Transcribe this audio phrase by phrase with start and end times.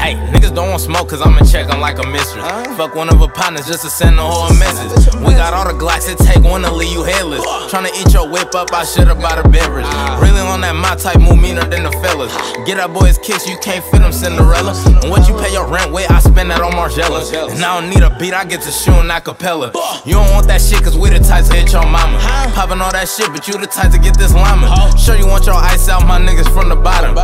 [0.00, 2.44] Hey, niggas don't want smoke cause I'm in check, I'm like a mistress.
[2.76, 5.14] Fuck one of her partners just to send a whole message.
[5.20, 7.44] We got all the glocks it take one to leave you headless.
[7.70, 9.86] Tryna eat your whip up, I should've bought a beverage.
[10.20, 12.32] Really on that my type, move meaner than the fellas.
[12.64, 14.72] Get that boys kicks, you can't fit them Cinderella.
[15.02, 17.20] And what you pay your rent with, I spend that on Margiela.
[17.52, 19.70] And I don't need a beat, I get to shoot shooting acapella.
[20.06, 22.18] You don't want that shit cause we the types to hit your mama.
[22.56, 24.96] Popping all that shit, but you the type to get this llama.
[24.98, 27.14] Sure you want your ice out, my niggas from the bottom.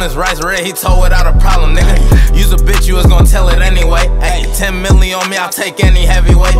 [0.00, 1.92] Want his rice red, he told without a problem, nigga.
[2.34, 4.08] Use a bitch, you was gonna tell it anyway.
[4.24, 6.54] Hey, 10 milli on me, I'll take any heavyweight.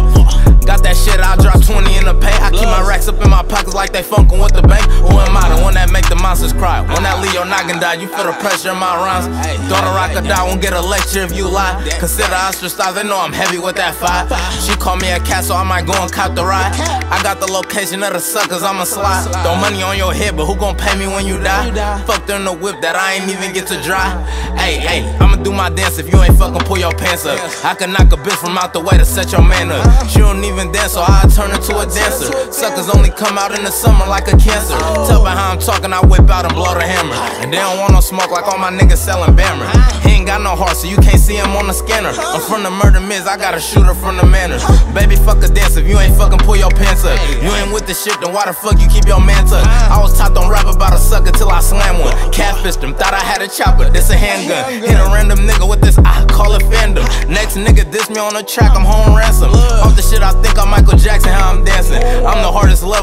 [0.68, 2.36] Got that shit, I'll drop 20 in the pay.
[2.36, 4.84] I keep my racks up in my pockets like they funkin' with the bank.
[5.02, 6.80] Who am I, the one that make the monsters cry?
[6.80, 9.26] When that Leo noggin die, you feel the pressure in my rhymes.
[9.68, 11.76] Gonna rock or die, won't get a lecture if you lie.
[11.98, 14.26] Consider ostracized, they know I'm heavy with that fire.
[14.60, 16.72] She call me a cat, so I might go and cop the ride.
[17.10, 19.30] I got the location of the suckers, I'ma slide.
[19.42, 21.70] Throw money on your head, but who gon' pay me when you die?
[22.04, 24.08] Fucked in the whip that I ain't even get to dry.
[24.56, 27.38] Hey, hey, I'ma do my dance if you ain't fucking pull your pants up.
[27.64, 30.08] I can knock a bitch from out the way to set your man up.
[30.08, 32.30] She don't even dance, so I turn her to a dancer.
[32.52, 34.78] Suckers only come out in the summer like a cancer.
[35.08, 37.14] Tell by how I'm talking, I whip out and blow the hammer.
[37.42, 39.68] And they don't want no smoke like all my niggas selling Bammer.
[40.02, 42.12] He ain't got no heart, so you can't see him on the scanner.
[42.14, 44.58] I'm from the murder miz, I got a shooter from the manor.
[44.94, 47.18] Baby, fuck a dance if you ain't fucking pull your pants up.
[47.42, 49.66] You ain't with the shit, then why the fuck you keep your man tucked?
[49.66, 52.14] I was taught don't rap about a sucker till I slam one.
[52.32, 54.82] Catfished him, thought I had a chopper, this a handgun.
[54.82, 57.04] Hit a random nigga with this, I call it fandom.
[57.28, 59.50] Next nigga diss me on the track, I'm home ransom.
[59.84, 61.49] Off the shit, I think I'm Michael Jackson, how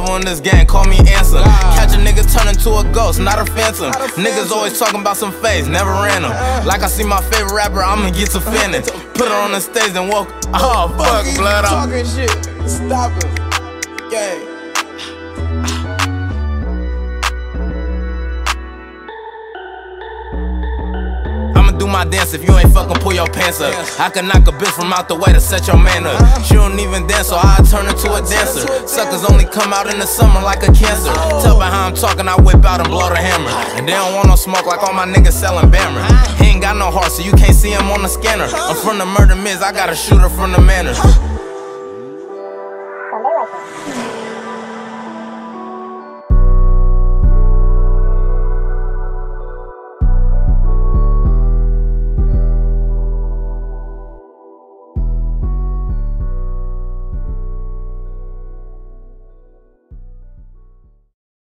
[0.07, 1.43] the in this game, call me Ansem.
[1.75, 3.91] Catch a nigga turn into a ghost, not a phantom.
[4.15, 6.31] Niggas always talking about some face, never ran them.
[6.31, 6.63] Uh-huh.
[6.65, 8.85] Like I see my favorite rapper, I'ma get offended.
[9.13, 10.29] Put her on the stage and walk.
[10.53, 11.65] Oh, fuck, blood.
[11.65, 12.69] I'm Talking shit.
[12.69, 14.11] Stop it.
[14.11, 14.57] Gang.
[21.77, 23.73] Do my dance if you ain't fucking pull your pants up.
[23.99, 26.17] I can knock a bitch from out the way to set your man up.
[26.43, 28.65] She don't even dance, so I turn her to a dancer.
[28.87, 31.13] Suckers only come out in the summer like a cancer.
[31.45, 33.51] Tell by how I'm talking, I whip out and blow the hammer.
[33.77, 36.01] And they don't want no smoke like all my niggas selling Bammer.
[36.41, 38.49] He ain't got no heart, so you can't see him on the scanner.
[38.51, 40.93] I'm from the murder miz, I got a shooter from the manor.